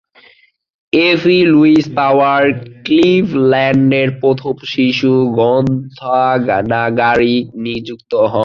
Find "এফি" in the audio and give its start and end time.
0.93-1.37